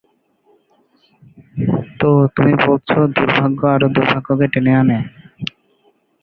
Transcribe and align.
তো, 1.99 2.07
তুমি 2.35 2.53
বলছো 2.65 2.97
দুর্ভাগ্য 3.15 3.59
আরও 3.75 3.87
দুর্ভাগ্যকে 3.95 4.45
টেনে 4.53 4.73
আনে? 4.81 4.99